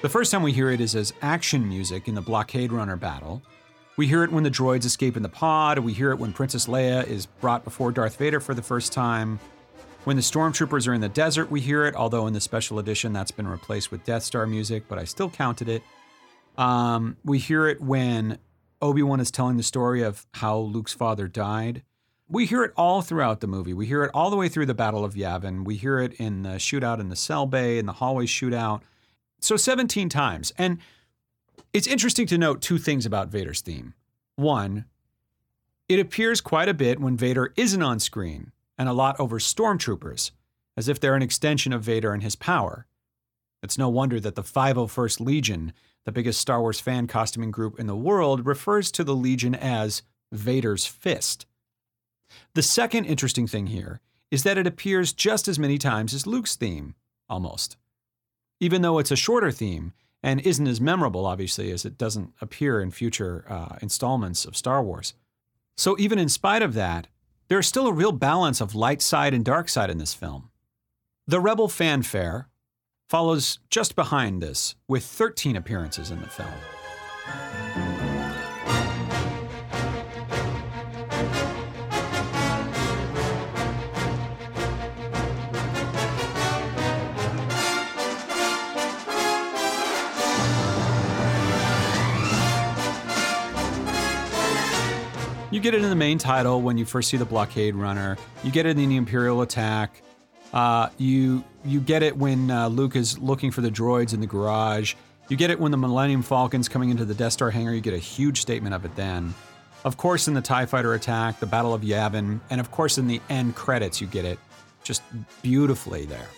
[0.00, 3.42] The first time we hear it is as action music in the Blockade Runner battle.
[3.96, 5.80] We hear it when the droids escape in the pod.
[5.80, 9.40] We hear it when Princess Leia is brought before Darth Vader for the first time.
[10.04, 13.12] When the stormtroopers are in the desert, we hear it, although in the special edition
[13.12, 15.82] that's been replaced with Death Star music, but I still counted it.
[16.56, 18.38] Um, we hear it when
[18.80, 21.82] Obi Wan is telling the story of how Luke's father died.
[22.28, 23.74] We hear it all throughout the movie.
[23.74, 25.64] We hear it all the way through the Battle of Yavin.
[25.64, 28.82] We hear it in the shootout in the cell bay, in the hallway shootout.
[29.40, 30.52] So 17 times.
[30.58, 30.78] And
[31.72, 33.94] it's interesting to note two things about Vader's theme.
[34.36, 34.86] One,
[35.88, 40.30] it appears quite a bit when Vader isn't on screen and a lot over stormtroopers,
[40.76, 42.86] as if they're an extension of Vader and his power.
[43.62, 45.72] It's no wonder that the 501st Legion,
[46.04, 50.02] the biggest Star Wars fan costuming group in the world, refers to the Legion as
[50.30, 51.46] Vader's Fist.
[52.54, 56.54] The second interesting thing here is that it appears just as many times as Luke's
[56.54, 56.94] theme,
[57.28, 57.76] almost.
[58.60, 59.92] Even though it's a shorter theme
[60.22, 64.82] and isn't as memorable, obviously, as it doesn't appear in future uh, installments of Star
[64.82, 65.14] Wars.
[65.76, 67.06] So, even in spite of that,
[67.48, 70.50] there is still a real balance of light side and dark side in this film.
[71.26, 72.48] The Rebel fanfare
[73.08, 77.87] follows just behind this, with 13 appearances in the film.
[95.58, 98.16] You get it in the main title when you first see the blockade runner.
[98.44, 100.02] You get it in the Imperial attack.
[100.52, 104.26] Uh, you you get it when uh, Luke is looking for the droids in the
[104.28, 104.94] garage.
[105.28, 107.74] You get it when the Millennium Falcon's coming into the Death Star hangar.
[107.74, 109.34] You get a huge statement of it then.
[109.84, 113.08] Of course, in the TIE fighter attack, the Battle of Yavin, and of course, in
[113.08, 114.38] the end credits, you get it
[114.84, 115.02] just
[115.42, 116.28] beautifully there.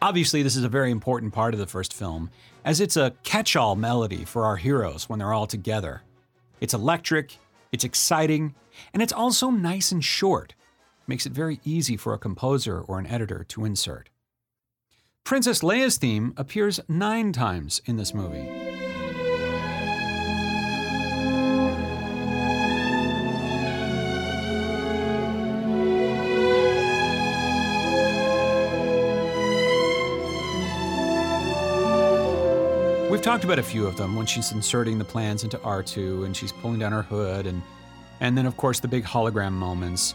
[0.00, 2.30] Obviously, this is a very important part of the first film,
[2.64, 6.02] as it's a catch all melody for our heroes when they're all together.
[6.60, 7.38] It's electric,
[7.72, 8.54] it's exciting,
[8.92, 10.54] and it's also nice and short.
[11.06, 14.10] Makes it very easy for a composer or an editor to insert.
[15.24, 18.48] Princess Leia's theme appears nine times in this movie.
[33.10, 36.36] We've talked about a few of them when she's inserting the plans into R2 and
[36.36, 37.62] she's pulling down her hood and
[38.20, 40.14] and then of course the big hologram moments.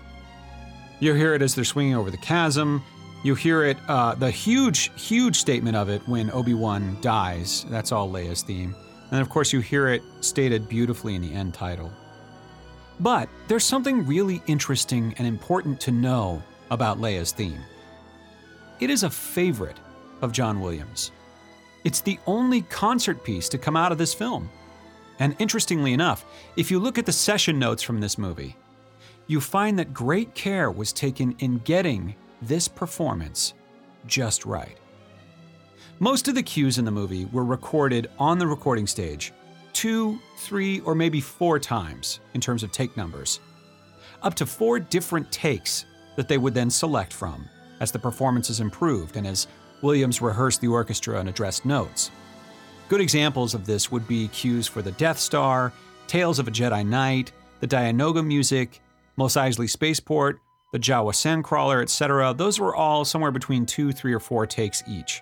[0.99, 2.84] You hear it as they're swinging over the chasm.
[3.24, 7.66] You hear it, uh, the huge, huge statement of it when Obi Wan dies.
[7.70, 8.76] That's all Leia's theme.
[9.12, 11.91] And of course, you hear it stated beautifully in the end title.
[12.99, 17.60] But there's something really interesting and important to know about Leia's theme.
[18.80, 19.80] It is a favorite
[20.22, 21.12] of John Williams.
[21.84, 24.49] It's the only concert piece to come out of this film.
[25.24, 26.26] And interestingly enough,
[26.58, 28.58] if you look at the session notes from this movie,
[29.26, 33.54] you find that great care was taken in getting this performance
[34.06, 34.78] just right.
[36.00, 39.32] Most of the cues in the movie were recorded on the recording stage
[39.72, 43.40] two, three, or maybe four times in terms of take numbers.
[44.24, 45.86] Up to four different takes
[46.18, 47.48] that they would then select from
[47.80, 49.48] as the performances improved and as
[49.82, 52.12] Williams rehearsed the orchestra and addressed notes.
[52.90, 55.72] Good examples of this would be cues for the Death Star,
[56.08, 58.82] Tales of a Jedi Knight, the Dianoga music,
[59.16, 60.40] Mos Eisley Spaceport,
[60.74, 62.34] the Jawa Sandcrawler, etc.
[62.34, 65.22] Those were all somewhere between two, three, or four takes each.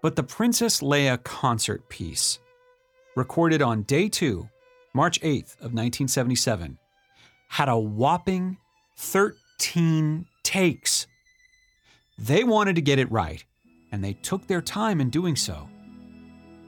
[0.00, 2.38] But the Princess Leia concert piece,
[3.16, 4.48] recorded on day two,
[4.92, 6.78] March 8th of 1977,
[7.48, 8.58] had a whopping
[8.96, 11.06] 13 takes.
[12.18, 13.42] They wanted to get it right,
[13.90, 15.68] and they took their time in doing so.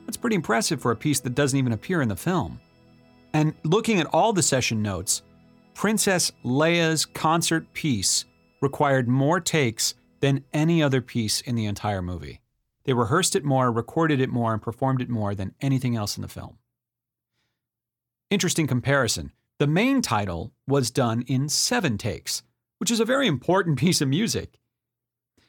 [0.07, 2.61] That's pretty impressive for a piece that doesn't even appear in the film.
[3.35, 5.23] And looking at all the session notes,
[5.75, 8.25] Princess Leia's concert piece
[8.63, 12.41] required more takes than any other piece in the entire movie.
[12.85, 16.23] They rehearsed it more, recorded it more, and performed it more than anything else in
[16.23, 16.57] the film.
[18.31, 19.33] Interesting comparison.
[19.59, 22.43] The main title was done in seven takes,
[22.79, 24.61] which is a very important piece of music.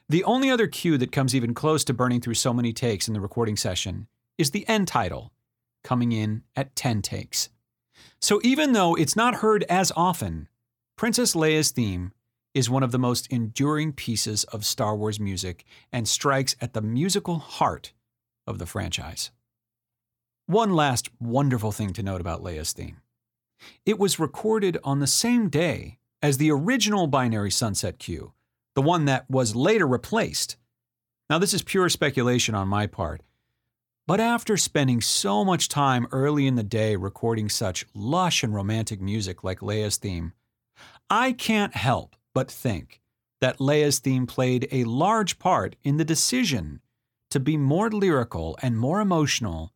[0.09, 3.13] The only other cue that comes even close to burning through so many takes in
[3.13, 4.07] the recording session
[4.37, 5.31] is the end title,
[5.83, 7.49] coming in at 10 takes.
[8.21, 10.47] So even though it's not heard as often,
[10.95, 12.11] Princess Leia's theme
[12.53, 16.81] is one of the most enduring pieces of Star Wars music and strikes at the
[16.81, 17.93] musical heart
[18.47, 19.31] of the franchise.
[20.47, 22.97] One last wonderful thing to note about Leia's theme
[23.85, 28.33] it was recorded on the same day as the original binary sunset cue,
[28.75, 30.57] the one that was later replaced.
[31.29, 33.21] Now, this is pure speculation on my part,
[34.07, 39.01] but after spending so much time early in the day recording such lush and romantic
[39.01, 40.31] music like Leia's theme,
[41.09, 43.01] I can't help but think
[43.41, 46.79] that Leia's theme played a large part in the decision
[47.29, 49.73] to be more lyrical and more emotional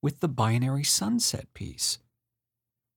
[0.00, 1.98] with the binary sunset piece,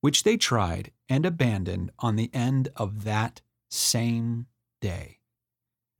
[0.00, 4.46] which they tried and abandoned on the end of that same
[4.80, 5.18] day.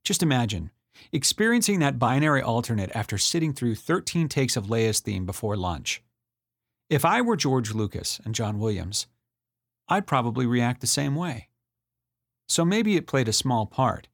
[0.05, 0.71] Just imagine
[1.11, 6.03] experiencing that binary alternate after sitting through 13 takes of Leia's theme before lunch.
[6.89, 9.07] If I were George Lucas and John Williams,
[9.87, 11.49] I'd probably react the same way.
[12.47, 14.07] So maybe it played a small part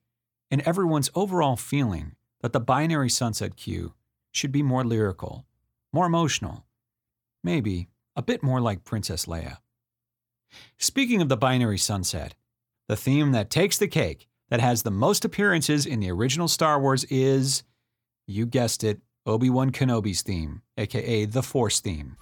[0.49, 3.93] in everyone's overall feeling that the binary sunset cue
[4.31, 5.45] should be more lyrical,
[5.91, 6.65] more emotional,
[7.43, 9.57] maybe a bit more like Princess Leia.
[10.77, 12.36] Speaking of the binary sunset,
[12.88, 16.80] the theme that takes the cake, that has the most appearances in the original Star
[16.80, 17.64] Wars is,
[18.28, 22.18] you guessed it, Obi Wan Kenobi's theme, aka the Force theme.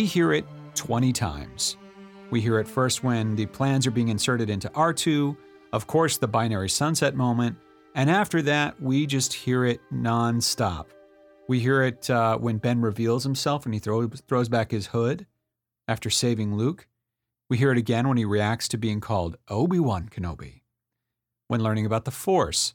[0.00, 0.46] We hear it
[0.76, 1.76] 20 times.
[2.30, 5.36] We hear it first when the plans are being inserted into R2,
[5.74, 7.58] of course, the binary sunset moment,
[7.94, 10.86] and after that, we just hear it nonstop.
[11.48, 15.26] We hear it uh, when Ben reveals himself and he throws, throws back his hood
[15.86, 16.86] after saving Luke.
[17.50, 20.62] We hear it again when he reacts to being called Obi Wan Kenobi.
[21.48, 22.72] When learning about the Force,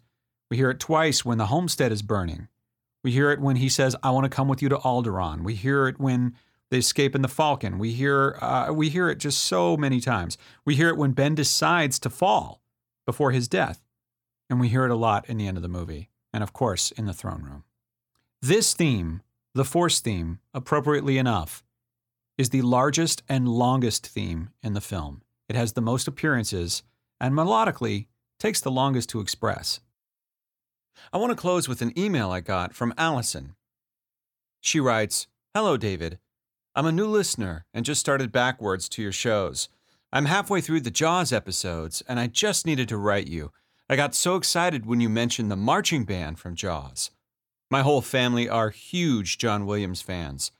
[0.51, 2.49] we hear it twice when the homestead is burning.
[3.03, 5.43] We hear it when he says, I want to come with you to Alderaan.
[5.43, 6.36] We hear it when
[6.72, 7.78] they escape in the Falcon.
[7.78, 10.38] We hear, uh, we hear it just so many times.
[10.66, 12.61] We hear it when Ben decides to fall
[13.05, 13.82] before his death.
[14.49, 16.91] And we hear it a lot in the end of the movie, and of course,
[16.91, 17.63] in the throne room.
[18.41, 19.22] This theme,
[19.55, 21.63] the Force theme, appropriately enough,
[22.38, 25.22] is the largest and longest theme in the film.
[25.49, 26.84] It has the most appearances
[27.20, 28.07] and melodically
[28.39, 29.80] takes the longest to express.
[31.11, 33.55] I want to close with an email I got from Allison.
[34.61, 36.20] She writes Hello, David.
[36.78, 39.69] I'm a new listener and just started backwards to your shows.
[40.11, 43.53] I'm halfway through the Jaws episodes, and I just needed to write you.
[43.89, 47.11] I got so excited when you mentioned the marching band from Jaws.
[47.71, 50.51] My whole family are huge John Williams fans.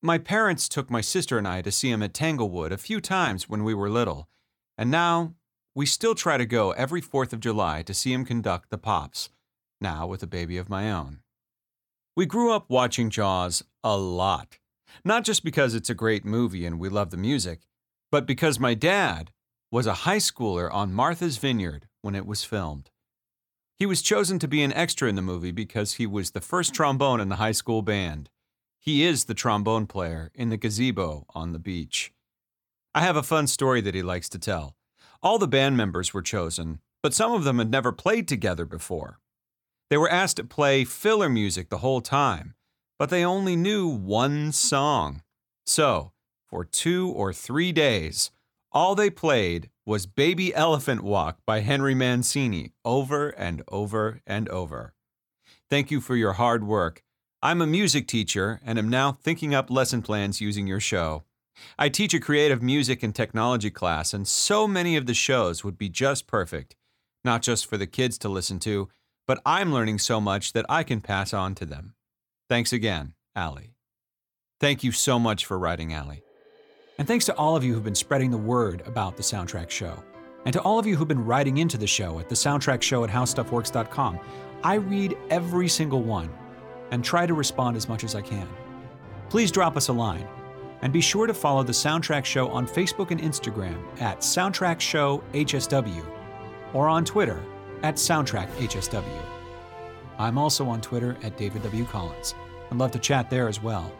[0.00, 3.46] My parents took my sister and I to see him at Tanglewood a few times
[3.46, 4.28] when we were little,
[4.78, 5.34] and now
[5.74, 9.28] we still try to go every 4th of July to see him conduct the Pops,
[9.82, 11.20] now with a baby of my own.
[12.16, 14.58] We grew up watching Jaws a lot,
[15.04, 17.60] not just because it's a great movie and we love the music,
[18.10, 19.32] but because my dad
[19.70, 22.90] was a high schooler on Martha's Vineyard when it was filmed.
[23.78, 26.74] He was chosen to be an extra in the movie because he was the first
[26.74, 28.28] trombone in the high school band.
[28.78, 32.12] He is the trombone player in the gazebo on the beach.
[32.94, 34.76] I have a fun story that he likes to tell.
[35.22, 39.18] All the band members were chosen, but some of them had never played together before.
[39.88, 42.54] They were asked to play filler music the whole time,
[43.02, 45.22] but they only knew one song.
[45.66, 46.12] So,
[46.48, 48.30] for two or three days,
[48.70, 54.94] all they played was Baby Elephant Walk by Henry Mancini over and over and over.
[55.68, 57.02] Thank you for your hard work.
[57.42, 61.24] I'm a music teacher and am now thinking up lesson plans using your show.
[61.76, 65.76] I teach a creative music and technology class, and so many of the shows would
[65.76, 66.76] be just perfect,
[67.24, 68.90] not just for the kids to listen to,
[69.26, 71.96] but I'm learning so much that I can pass on to them.
[72.52, 73.72] Thanks again, Allie.
[74.60, 76.22] Thank you so much for writing, Allie.
[76.98, 80.04] And thanks to all of you who've been spreading the word about the Soundtrack Show.
[80.44, 83.04] And to all of you who've been writing into the show at the soundtrack show
[83.04, 84.20] at howstuffworks.com.
[84.62, 86.28] I read every single one
[86.90, 88.46] and try to respond as much as I can.
[89.30, 90.28] Please drop us a line.
[90.82, 95.24] And be sure to follow the Soundtrack Show on Facebook and Instagram at Soundtrack Show
[95.32, 96.04] HSW
[96.74, 97.42] or on Twitter
[97.82, 99.24] at Soundtrack HSW.
[100.18, 101.86] I'm also on Twitter at David W.
[101.86, 102.34] Collins.
[102.72, 103.92] I'd love to chat there as well.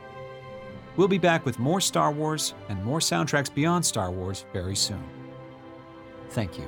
[0.96, 5.04] We'll be back with more Star Wars and more soundtracks beyond Star Wars very soon.
[6.30, 6.64] Thank you.